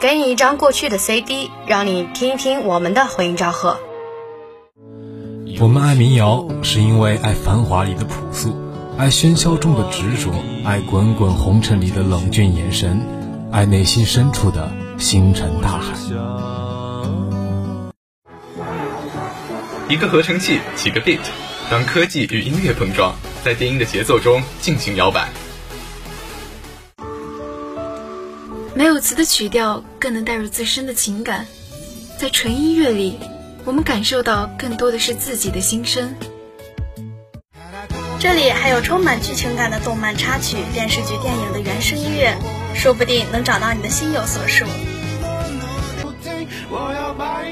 [0.00, 3.78] 给你一张过去的 CD，让你听一听我们的回音昭和。
[5.60, 8.56] 我们爱民谣，是因为爱繁华里的朴素，
[8.96, 10.30] 爱喧嚣中的执着，
[10.64, 13.06] 爱滚滚红尘里的冷峻眼神，
[13.52, 15.92] 爱内心深处的星辰大海。
[19.88, 21.18] 一个合成器，几个 beat，
[21.68, 23.12] 当科技与音乐碰撞，
[23.44, 25.28] 在电音的节奏中尽情摇摆。
[28.74, 31.46] 没有词的曲调更能带入自身的情感，
[32.18, 33.18] 在纯音乐里，
[33.64, 36.14] 我们感受到更多的是自己的心声。
[38.18, 42.36] 这里还有充满剧情感的动漫插曲、电视剧、电影的原声音乐，
[42.74, 44.64] 说不定能找到你的心有所属。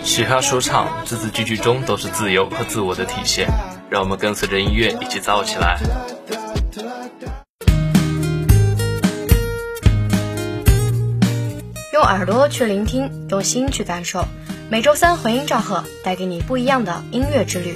[0.04, 3.48] 嘻哈说唱字字句句中都是自由和自我的体现，
[3.90, 5.78] 让我们跟随着音乐一起燥起来。
[11.92, 14.24] 用耳朵去聆听，用心去感受。
[14.70, 17.74] 每周三回音赵贺带给你不一样的音乐之旅。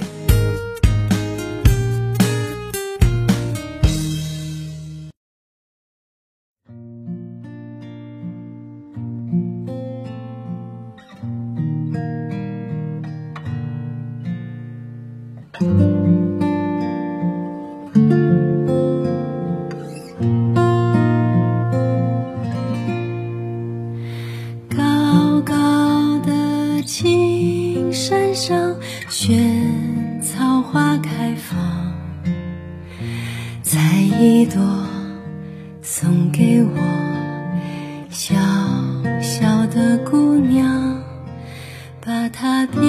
[42.45, 42.81] 它别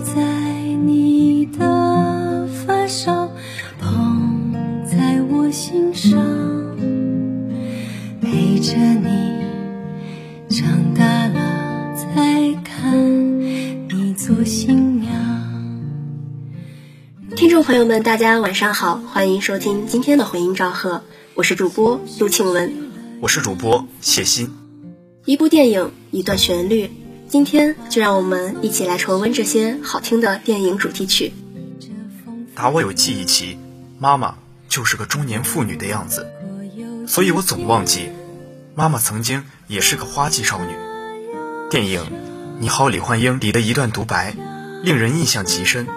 [0.00, 0.22] 在
[0.62, 3.30] 你的发梢，
[3.78, 4.54] 捧
[4.86, 6.18] 在我心上，
[8.22, 9.44] 陪着你
[10.48, 13.40] 长大了再看
[13.90, 15.12] 你做新娘。
[17.36, 21.02] 听众朋友们，大家晚上好，欢迎收听今天的回音赵贺，
[21.34, 22.72] 我是主播陆庆文，
[23.20, 24.48] 我是主播谢欣。
[25.26, 26.90] 一部电影，一段旋律，
[27.34, 31.32] 今天就让我们一起来重温这些好听的电影主题曲。
[32.54, 33.58] 打我有记忆起，
[33.98, 34.36] 妈妈
[34.68, 36.28] 就是个中年妇女的样子，
[37.08, 38.10] 所以我总忘记，
[38.76, 40.76] 妈妈曾经也是个花季少女。
[41.68, 42.02] 电影
[42.60, 44.36] 《你好，李焕英》里的一段独白，
[44.84, 45.88] 令人印象极深。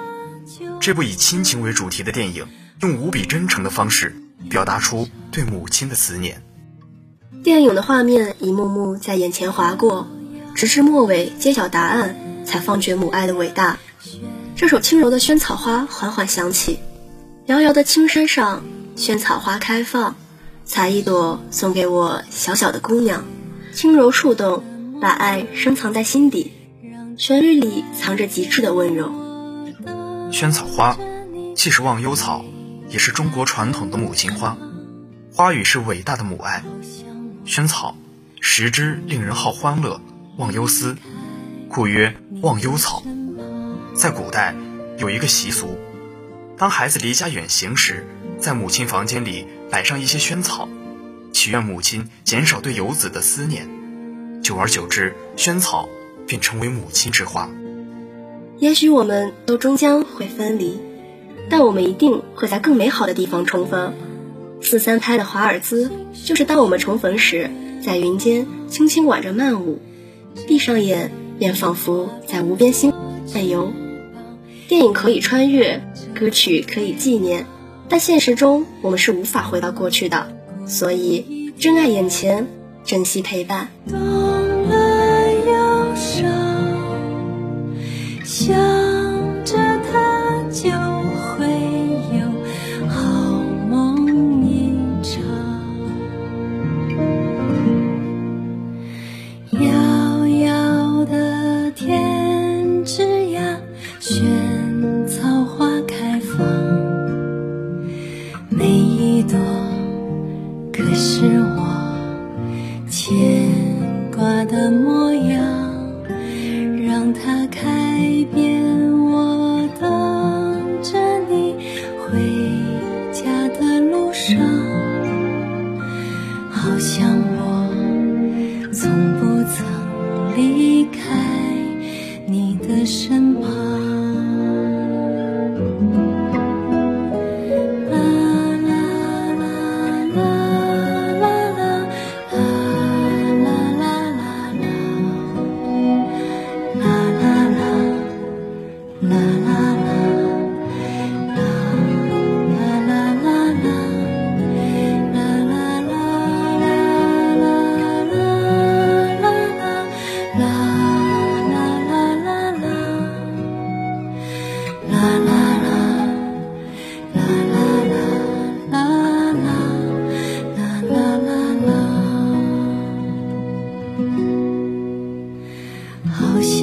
[0.80, 2.47] 这部以亲情为主题的电影，
[2.81, 4.16] 用无比真诚的方式
[4.50, 6.42] 表达出对母亲的思念。
[7.44, 10.08] 电影的画面一幕幕在眼前划过，
[10.57, 13.78] 直至末尾揭晓答案，才放觉母爱的伟大。
[14.56, 16.79] 这首轻柔的萱草花缓缓响起，
[17.45, 18.63] 遥遥的青山上，
[18.96, 20.16] 萱草花开放，
[20.66, 23.23] 采一朵送给我小小的姑娘。
[23.72, 24.63] 轻柔触动，
[25.00, 26.51] 把爱深藏在心底，
[27.19, 29.12] 旋律里藏着极致的温柔。
[30.31, 30.97] 萱草花，
[31.56, 32.44] 既是忘忧草，
[32.90, 34.57] 也是中国传统的母亲花。
[35.31, 36.63] 花语是伟大的母爱。
[37.46, 37.96] 萱草，
[38.41, 40.01] 食之令人好欢乐，
[40.38, 40.96] 忘忧思，
[41.68, 43.02] 故曰忘忧草。
[43.96, 44.53] 在古代，
[45.00, 45.80] 有一个习俗，
[46.58, 48.06] 当孩子离家远行时，
[48.38, 50.70] 在母亲房间里摆上一些萱草，
[51.34, 53.68] 祈愿母亲减少对游子的思念。
[54.44, 55.90] 久而久之，萱草
[56.28, 57.50] 便成为母亲之花。
[58.59, 60.80] 也许我们都终将会分离，
[61.50, 63.92] 但我们一定会在更美好的地方重逢。
[64.62, 67.50] 四三拍的华尔兹，就是当我们重逢时，
[67.84, 69.81] 在云间轻轻挽着慢舞，
[70.46, 72.94] 闭上眼便仿佛在无边星
[73.34, 73.72] 漫游。
[74.68, 75.81] 电影可以穿越，
[76.14, 77.46] 歌曲可以纪念，
[77.88, 80.34] 但现实中我们是无法回到过去的。
[80.68, 82.47] 所以，珍爱眼前，
[82.84, 83.70] 珍惜陪伴。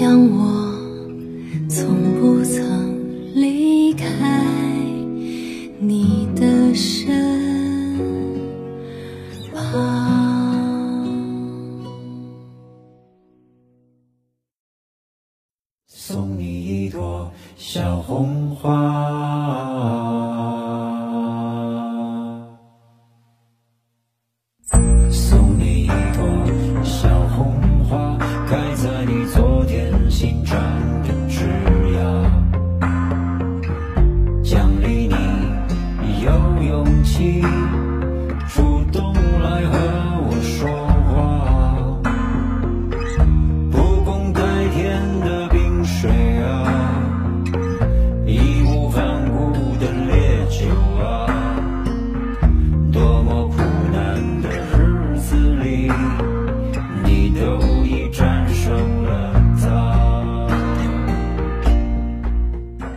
[0.04, 0.53] 将我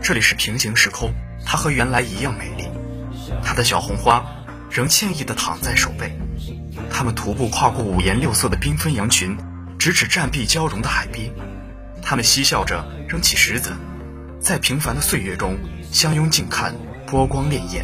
[0.00, 1.12] 这里是平行时空，
[1.44, 2.66] 它和原来一样美丽。
[3.44, 4.24] 它的小红花
[4.70, 6.18] 仍惬意地躺在手背。
[6.90, 9.36] 他们徒步跨过五颜六色的缤纷羊群，
[9.78, 11.30] 直指战壁交融的海滨。
[12.00, 13.72] 他们嬉笑着扔起石子，
[14.40, 15.58] 在平凡的岁月中
[15.92, 16.74] 相拥静看
[17.06, 17.82] 波光潋滟。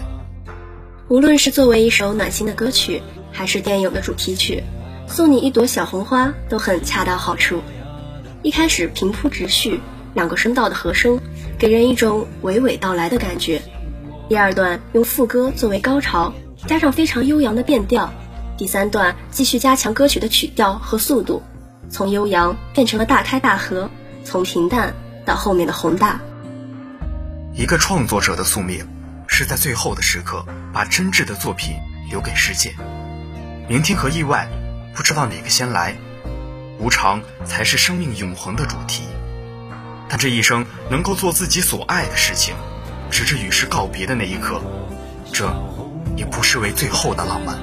[1.09, 4.63] 无论是作为一首暖心的歌曲，还是电影的主题曲，
[5.13, 7.61] 《送你一朵小红花》都很恰到好处。
[8.43, 9.81] 一开始平铺直叙，
[10.15, 11.21] 两个声道的和声。
[11.57, 13.63] 给人一种娓娓道来的感觉。
[14.29, 16.35] 第二段用副歌作为高潮，
[16.67, 18.13] 加上非常悠扬的变调。
[18.57, 21.43] 第三段继续加强歌曲的曲调和速度，
[21.89, 23.89] 从悠扬变成了大开大合，
[24.25, 26.21] 从平淡到后面的宏大。
[27.55, 28.85] 一个创作者的宿命，
[29.37, 31.75] 是在最后的时刻把真挚的作品
[32.09, 32.73] 留给世界。
[33.69, 34.49] 聆听和意外，
[34.95, 35.97] 不知道哪个先来，
[36.79, 39.03] 无常才是生命永恒的主题。
[40.09, 42.55] 但这一生能够做自己所爱的事情，
[43.11, 44.63] 直至与世告别的那一刻，
[45.33, 45.53] 这
[46.17, 47.59] 也不失为最后的浪漫。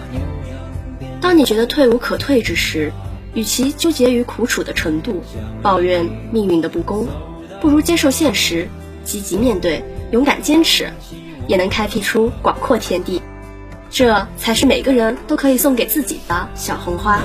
[1.21, 2.91] 当你觉得退无可退之时，
[3.33, 5.23] 与其纠结于苦楚的程度，
[5.61, 7.07] 抱怨命运的不公，
[7.61, 8.67] 不如接受现实，
[9.05, 9.81] 积极面对，
[10.11, 10.91] 勇敢坚持，
[11.47, 13.21] 也能开辟出广阔天地。
[13.89, 17.19] 这才是每个人都可以送给自己的小红花。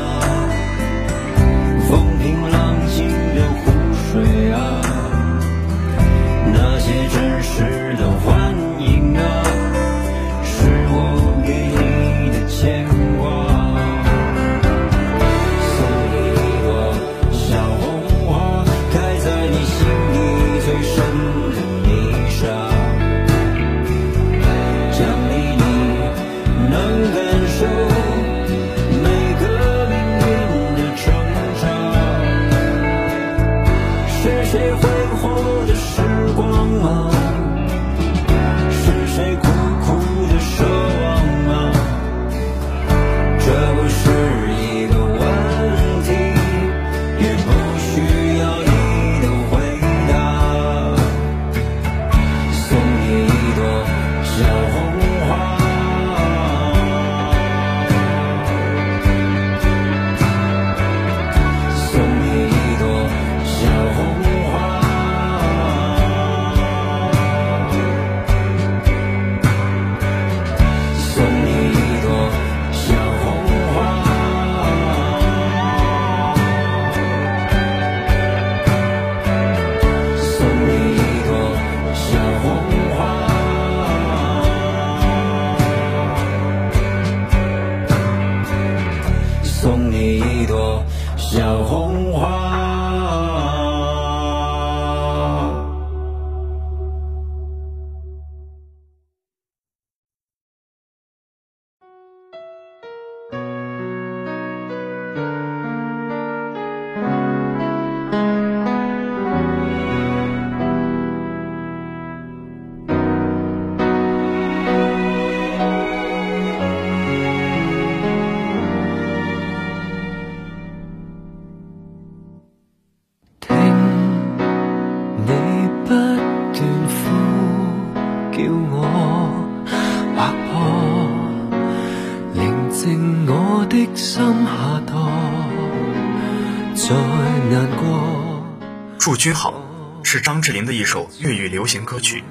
[138.98, 139.54] 祝君好
[140.02, 142.24] 是张智霖的一首粤语流行歌曲，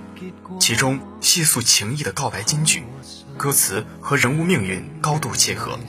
[0.59, 2.83] 其中细诉情意的告白金句，
[3.37, 5.79] 歌词和人物命运高度契合。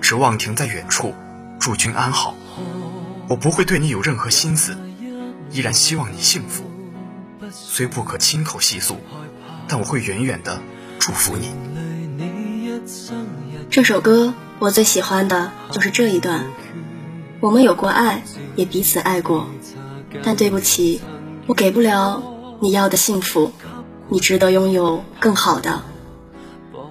[0.00, 1.14] 只望停在远处，
[1.58, 2.34] 祝君安好。
[3.28, 4.76] 我不会对你有任何心思，
[5.50, 6.64] 依然希望你幸福。
[7.50, 8.98] 虽不可亲口细诉，
[9.66, 10.60] 但我会远远的
[10.98, 11.50] 祝福你。
[13.70, 16.44] 这首歌我最喜欢的就是这一段。
[17.40, 18.22] 我们有过爱，
[18.54, 19.48] 也彼此爱过，
[20.22, 21.00] 但对不起，
[21.48, 22.22] 我给不了
[22.60, 23.50] 你要的幸福，
[24.08, 25.82] 你值得拥有更好的。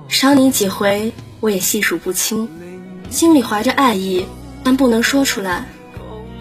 [0.09, 2.49] 伤你几回，我也细数不清，
[3.09, 4.25] 心里怀着爱意，
[4.65, 5.63] 但不能说出来。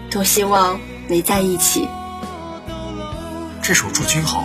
[0.09, 1.87] 多希望没在一起。
[3.61, 4.43] 这首祝君好，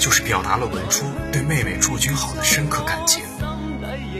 [0.00, 3.22] 就是表达了文初对妹妹祝君好的深刻感情。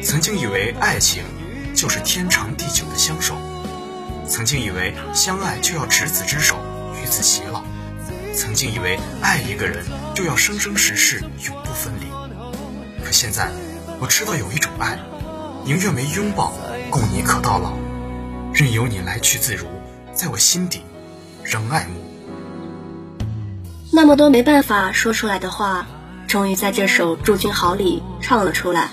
[0.05, 1.25] 曾经以为爱情
[1.77, 3.37] 就是天长地久的相守，
[4.27, 6.57] 曾经以为相爱就要执子之手，
[7.03, 7.63] 与子偕老，
[8.35, 12.07] 曾经以为爱一个人就要生生世世永不分离。
[13.05, 13.51] 可现在，
[14.01, 14.99] 我知道有一种爱，
[15.67, 16.55] 宁愿没拥抱，
[16.89, 17.75] 共你可到老，
[18.55, 19.67] 任由你来去自如，
[20.15, 20.81] 在我心底
[21.45, 22.01] 仍爱慕。
[23.93, 25.87] 那么多没办法说出来的话，
[26.27, 28.93] 终于在这首《祝君好》里唱了出来。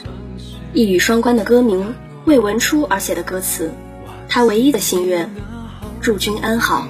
[0.73, 1.93] 一语双关的歌名，
[2.25, 3.69] 为文初而写的歌词，
[4.29, 5.29] 他唯一的心愿：
[5.99, 6.87] 祝君安好。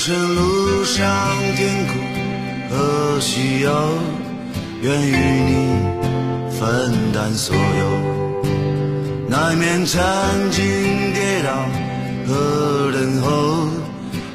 [0.00, 1.06] 人生路上
[1.56, 1.92] 甜苦
[2.70, 3.86] 和需要，
[4.80, 9.28] 愿与你分担所有。
[9.28, 10.00] 难免曾
[10.50, 11.52] 经跌倒
[12.26, 13.68] 和等候，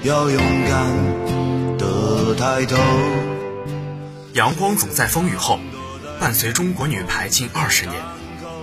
[0.04, 2.78] 要勇敢的抬头。
[4.34, 5.60] 阳光总在风雨后，
[6.20, 8.00] 伴随中国女排近二十年，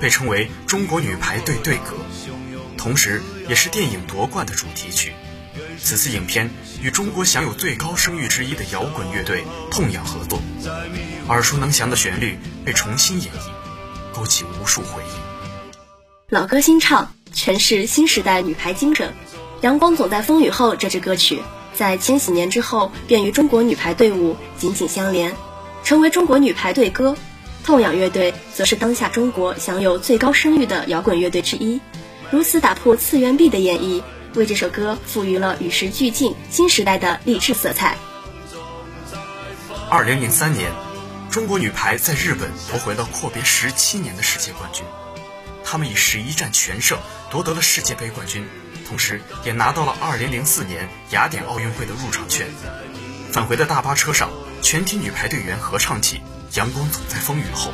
[0.01, 1.97] 被称为中国女排队队歌，
[2.79, 5.13] 同时也是电影夺冠的主题曲。
[5.81, 6.51] 此次影片
[6.81, 10.41] 与中国享有最高声誉之一的摇滚乐队痛仰合作，
[11.29, 15.87] 耳熟能详的旋律被重新演绎，勾起无数回忆。
[16.29, 19.09] 老歌新唱，诠释新时代女排精神。
[19.63, 21.41] 《阳光总在风雨后》这支歌曲，
[21.75, 25.35] 在千禧年之后便与中国女排队伍紧紧相连，
[25.85, 27.17] 成为中国女排队歌。
[27.65, 31.81] 痛仰乐队则是当下中国享有最高声誉的摇滚乐队之一，
[32.31, 34.03] 如此打破次元壁的演绎。
[34.35, 37.97] 为这首歌赋予了与时俱进、新时代的励志色彩。
[39.91, 40.73] 二零零三年，
[41.31, 44.85] 中国女排在日本夺回了阔别十七年的世界冠军，
[45.65, 46.99] 他们以十一战全胜
[47.31, 48.49] 夺得了世界杯冠军，
[48.89, 52.47] 同时也拿到了二零零四年雅典奥运会的入场券。
[53.31, 54.31] 返回的大巴车上，
[54.63, 56.23] 全体女排队员合唱起
[56.57, 57.71] 《阳光总在风雨后》，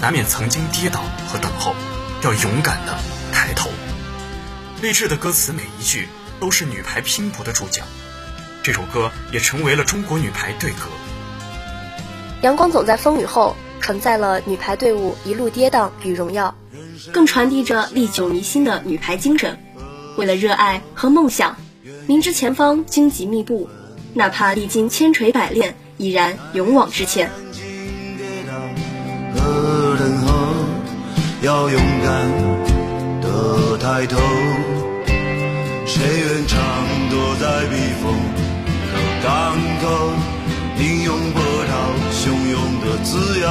[0.00, 1.74] 难免曾经跌倒和等候，
[2.22, 2.98] 要勇敢的。
[4.84, 6.06] 励志的歌词每一句
[6.38, 7.82] 都是女排拼搏的注脚，
[8.62, 10.90] 这首歌也成为了中国女排队歌。
[12.42, 16.54] 阳光总在风雨后，承载了女排队伍一路跌宕与荣耀，
[17.14, 19.58] 更传递着历久弥新的女排精神。
[20.18, 21.56] 为了热爱和梦想，
[22.06, 23.70] 明知前方荆棘密布，
[24.12, 27.30] 哪怕历经千锤百炼，依然勇往直前。
[27.54, 28.54] 曾经跌倒
[31.40, 32.30] 要勇敢
[32.66, 32.73] 的
[33.84, 34.16] 抬头。
[35.84, 36.58] 谁愿常
[37.10, 39.28] 躲在避风的港
[39.82, 39.84] 口，
[40.78, 41.72] 英勇波涛
[42.10, 43.46] 汹涌的自由？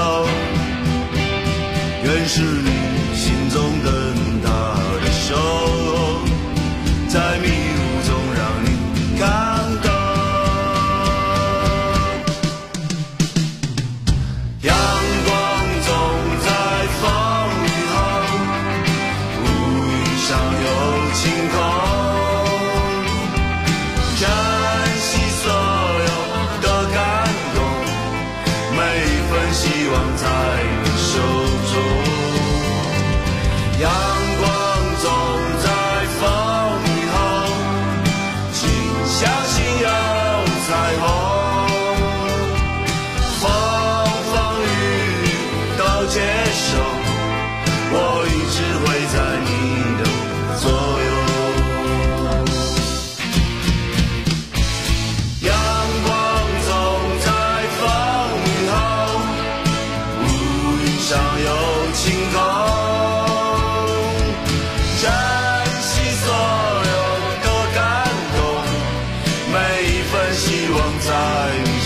[2.03, 2.71] 愿是你
[3.13, 3.93] 心中灯
[4.41, 4.49] 塔
[5.03, 6.25] 的守候，
[7.07, 7.37] 在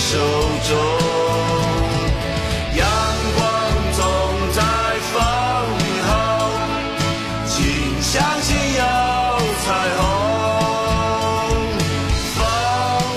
[0.10, 0.16] 手
[0.70, 0.72] 中。
[2.78, 2.82] 阳
[3.36, 3.44] 光
[3.92, 4.00] 总
[4.56, 4.60] 在
[5.12, 5.16] 风
[5.80, 6.10] 雨后，
[7.46, 7.56] 请
[8.02, 8.84] 相信有
[9.66, 9.68] 彩
[9.98, 10.00] 虹。
[12.36, 12.40] 风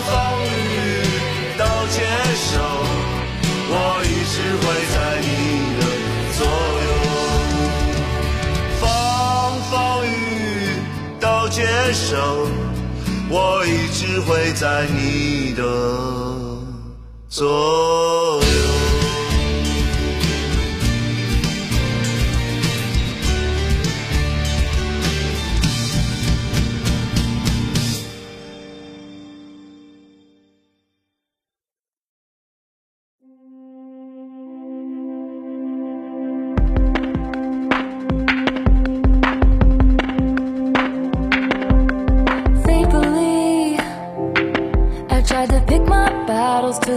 [0.05, 0.11] 风
[0.43, 0.47] 雨
[0.83, 1.15] 雨
[1.57, 1.97] 都接
[2.35, 2.51] 受，
[3.71, 3.73] 我
[4.03, 5.31] 一直会在你
[5.79, 5.81] 的
[6.37, 6.41] 左
[6.87, 6.89] 右。
[8.81, 8.83] 风
[9.71, 9.73] 风
[10.09, 10.09] 雨
[10.57, 10.83] 雨
[11.21, 11.57] 都接
[11.93, 12.09] 受，
[13.29, 15.63] 我一直会在你的
[17.41, 18.30] 左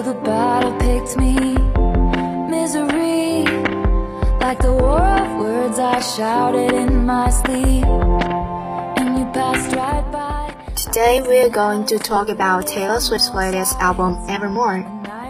[0.01, 1.35] the battle picked me.
[2.49, 3.43] Misery,
[4.39, 7.85] like the war of words I shouted in my sleep.
[7.85, 10.55] And you passed right by.
[10.75, 14.83] Today we are going to talk about Taylor Swift's latest album, Evermore.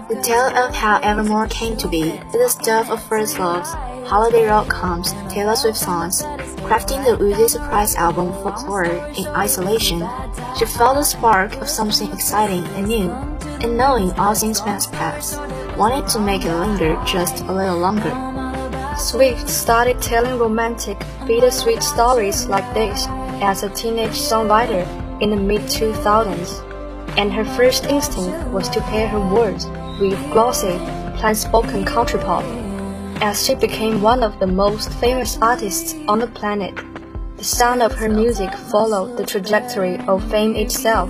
[0.08, 3.72] The tale of how Evermore came to be, the stuff of first loves,
[4.08, 6.24] holiday rock comes, Taylor Swift songs,
[6.68, 10.08] crafting the Uzi surprise album Folklore in isolation.
[10.58, 13.10] She felt the spark of something exciting and new,
[13.64, 15.38] and knowing all things must pass,
[15.78, 18.14] wanted to make it linger just a little longer.
[18.98, 23.08] Swift started telling romantic, bittersweet stories like this
[23.42, 24.86] as a teenage songwriter
[25.22, 26.62] in the mid 2000s,
[27.18, 29.66] and her first instinct was to pair her words
[30.00, 30.78] with glossy,
[31.18, 32.44] plain spoken country pop.
[33.22, 36.76] As she became one of the most famous artists on the planet,
[37.38, 41.10] the sound of her music followed the trajectory of fame itself,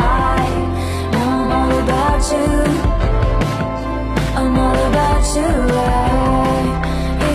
[1.83, 2.49] About you.
[4.39, 5.51] I'm all about you.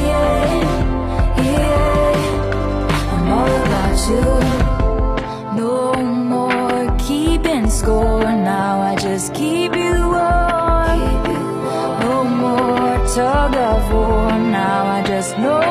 [0.06, 0.54] Yeah,
[1.46, 3.14] yeah.
[3.14, 4.26] I'm all about you.
[5.60, 5.74] No
[6.32, 8.22] more keeping score.
[8.22, 11.22] Now I just keep you warm.
[12.04, 14.30] No more tug of war.
[14.60, 15.65] Now I just know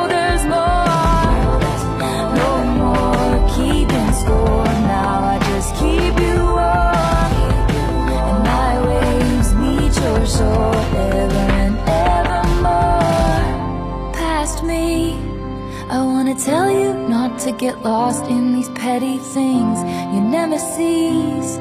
[16.38, 19.80] tell you not to get lost in these petty things.
[20.13, 21.58] Your nemesis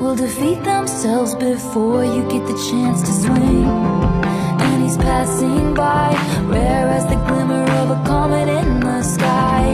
[0.00, 3.64] will defeat themselves before you get the chance to swing.
[3.64, 6.10] And he's passing by,
[6.46, 9.64] rare as the glimmer of a comet in the sky.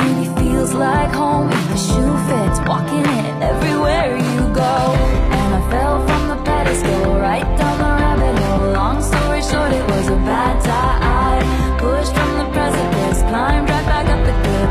[0.00, 4.94] And he feels like home if the shoe fits, walking it everywhere you go.
[5.36, 8.72] And I fell from the pedestal, right down the rabbit hole.
[8.72, 11.78] Long story short, it was a bad time.
[11.78, 12.37] Pushed from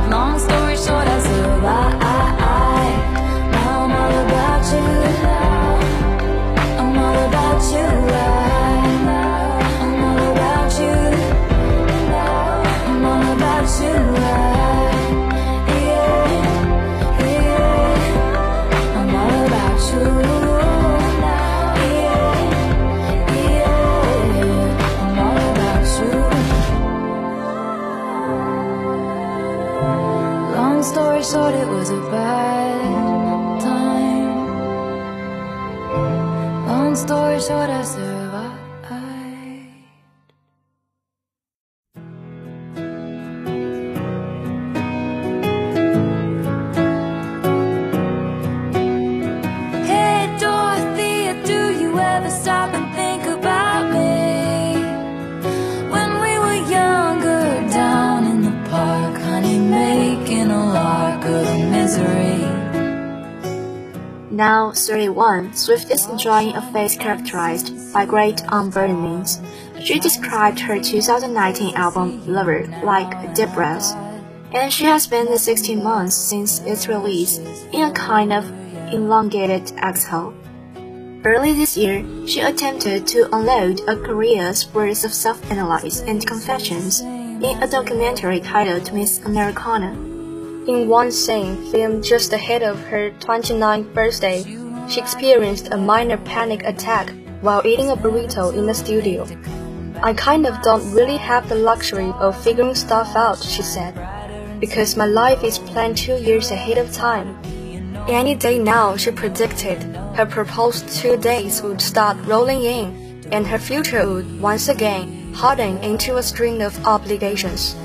[0.10, 0.57] non-stop
[64.38, 69.42] Now 31, Swift is enjoying a phase characterized by great unburdenings.
[69.84, 73.96] She described her 2019 album Lover like a deep breath,
[74.52, 77.40] and she has been the 16 months since its release
[77.74, 78.46] in a kind of
[78.94, 80.36] elongated exhale.
[81.26, 87.58] Early this year, she attempted to unload a career's worth of self-analysis and confessions in
[87.64, 90.07] a documentary titled Miss Americana.
[90.68, 94.44] In one scene filmed just ahead of her 29th birthday,
[94.90, 99.26] she experienced a minor panic attack while eating a burrito in the studio.
[100.04, 103.96] I kind of don't really have the luxury of figuring stuff out, she said,
[104.60, 107.38] because my life is planned two years ahead of time.
[108.10, 109.82] Any day now, she predicted,
[110.18, 115.78] her proposed two days would start rolling in, and her future would once again harden
[115.78, 117.78] into a string of obligations.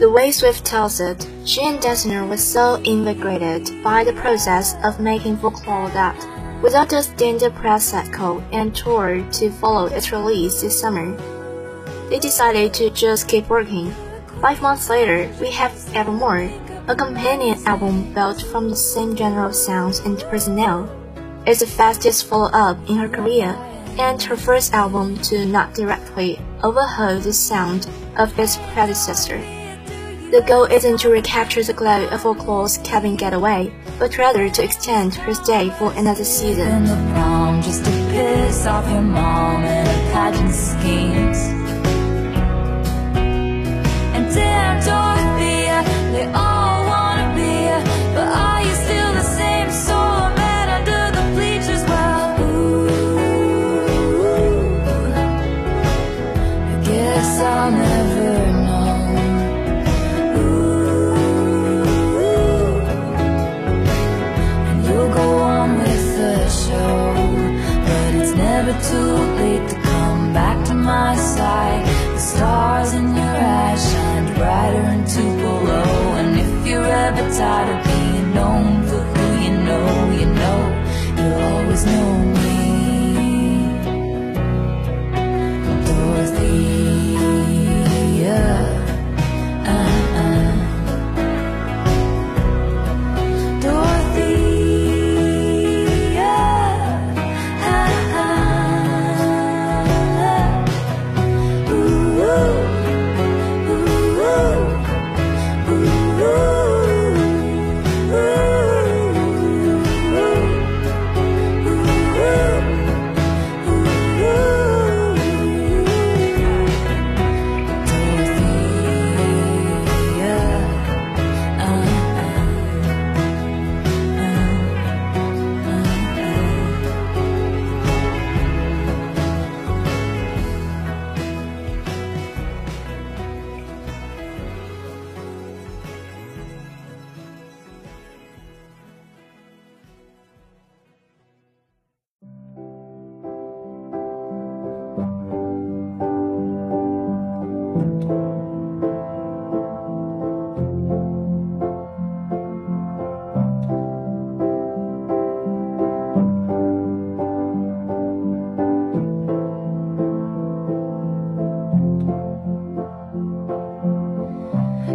[0.00, 4.98] The way Swift tells it, she and Dessner were so invigorated by the process of
[4.98, 6.16] making folklore that,
[6.62, 11.14] without a standard press cycle and tour to follow its release this summer,
[12.08, 13.92] they decided to just keep working.
[14.40, 16.50] Five months later, we have Evermore,
[16.88, 20.88] a companion album built from the same general sounds and personnel.
[21.46, 23.54] It's the fastest follow-up in her career,
[23.98, 27.86] and her first album to not directly overhaul the sound
[28.16, 29.59] of its predecessor.
[30.30, 35.16] The goal isn't to recapture the glow of folklore's cabin getaway, but rather to extend
[35.16, 36.86] her stay for another season.
[37.12, 41.38] Prom just to piss off your mom and her pageant schemes.
[44.14, 46.59] And damn Dorothea, they all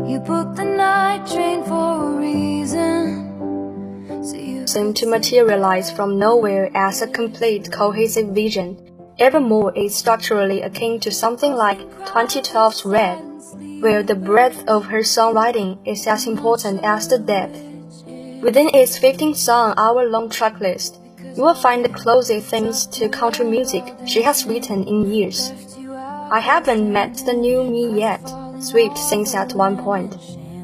[0.08, 3.26] You booked the night train for a reason.
[4.24, 8.78] So you seemed to materialize from nowhere as a complete cohesive vision.
[9.18, 13.18] Evermore is structurally akin to something like 2012's Red,
[13.82, 17.60] where the breadth of her songwriting is as important as the depth.
[18.44, 21.00] Within its 15-song hour-long tracklist,
[21.36, 25.52] you will find the closest things to country music she has written in years.
[26.30, 28.22] I haven't met the new me yet,
[28.66, 30.16] Swift sings at one point.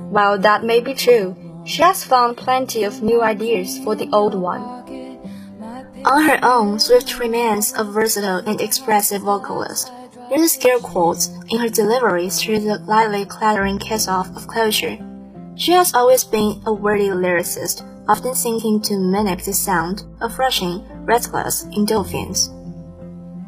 [0.09, 1.35] While that may be true,
[1.65, 4.63] she has found plenty of new ideas for the old one.
[6.03, 9.91] On her own, Swift remains a versatile and expressive vocalist.
[10.29, 14.97] Here's a scare quotes in her delivery through the lightly clattering kiss-off of closure.
[15.55, 20.83] She has always been a wordy lyricist, often singing to mimic the sound of rushing,
[21.05, 22.49] restless endorphins.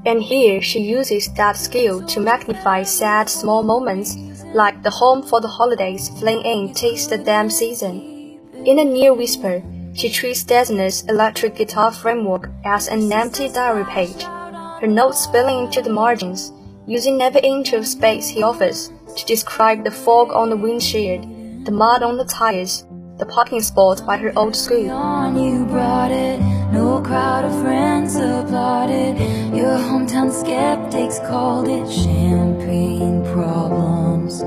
[0.06, 4.18] And here she uses that skill to magnify sad small moments,
[4.54, 8.40] like the home for the holidays fling in taste the damn season.
[8.66, 9.64] In a near whisper,
[9.94, 15.82] she treats Desna's electric guitar framework as an empty diary page, her notes spilling into
[15.82, 16.52] the margins,
[16.86, 21.24] using every inch of space he offers to describe the fog on the windshield,
[21.66, 22.86] the mud on the tires,
[23.24, 24.84] the parking spot by her old school.
[25.44, 26.40] You brought it,
[26.74, 29.18] no crowd of friends applauded.
[29.56, 34.42] Your hometown skeptics called it champagne problems.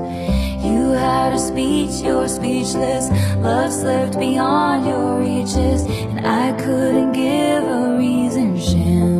[0.63, 3.09] You had a speech, you're speechless.
[3.37, 8.59] Love slipped beyond your reaches, and I couldn't give a reason.
[8.59, 9.16] Champagne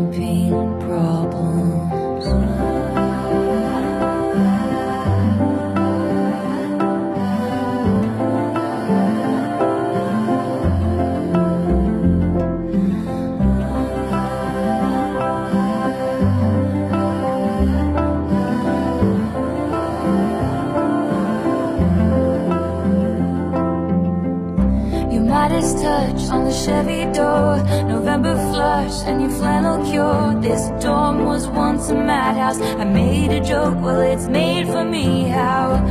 [28.78, 30.40] And your flannel cure.
[30.40, 32.62] This dorm was once a madhouse.
[32.62, 35.30] I made a joke, well it's made for me.
[35.30, 35.84] How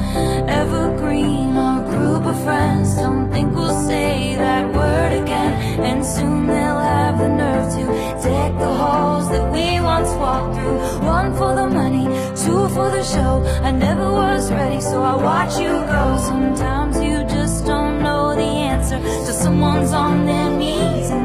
[0.47, 2.95] evergreen our group of friends.
[2.95, 5.81] Don't think we'll say that word again.
[5.81, 7.87] And soon they'll have the nerve to
[8.23, 10.79] Deck the halls that we once walked through.
[11.05, 13.43] One for the money, two for the show.
[13.65, 16.19] I never was ready so I watch you go.
[16.19, 21.16] Sometimes you just don't know the answer Till someone's on their knees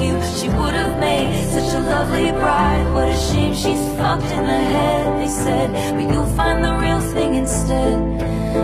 [0.00, 4.44] you She would have made such a lovely bride What a shame she's fucked in
[4.44, 7.96] the head They said, but you'll find the real thing instead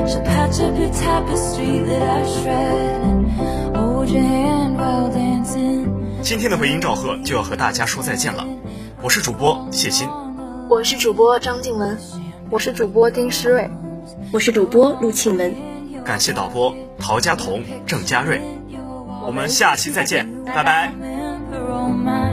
[0.09, 5.87] She'll patch up your tapestry that I shred And hold your hand while dancing
[6.22, 8.44] 今天的回音赵贺就要和大家说再见了，
[9.01, 10.09] 我是主播谢鑫，
[10.68, 11.96] 我是主播张静雯，
[12.51, 13.70] 我是主播丁诗睿，
[14.33, 15.55] 我是主播陆庆文。
[16.05, 18.40] 感谢导播陶佳彤、郑佳瑞，
[19.25, 21.15] 我们下期再见，拜拜。
[21.50, 22.25] her romance.